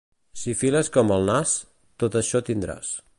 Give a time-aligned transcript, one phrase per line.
[0.43, 1.53] Si files com el nas,
[2.05, 2.95] tot això tindràs.